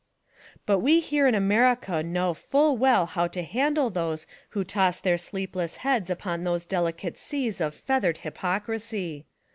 [0.65, 5.19] But we here in America know full well Iioav to handle those who toss their
[5.19, 9.27] sleepless heads upon those delicate seas of feathered hypocrisy.